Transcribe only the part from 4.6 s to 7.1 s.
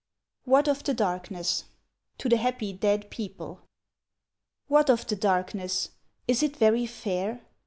What of the darkness? Is it very